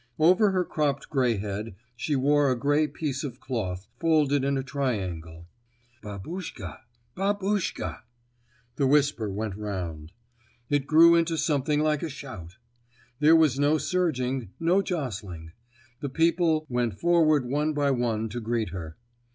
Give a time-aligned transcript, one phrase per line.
[0.17, 4.63] Over her cropped gray head she wore a gray piece of cloth, folded in a
[4.63, 5.45] triangle.
[6.01, 6.79] "Babus chka!
[7.15, 7.99] Babuschka!"
[8.77, 10.11] the whisper went round.
[10.71, 12.57] It grew into something like a shout.
[13.19, 15.51] There was no surging, no jostling.
[15.99, 18.97] The people went forward one by one to greet her.